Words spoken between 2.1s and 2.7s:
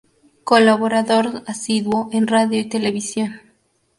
en radio y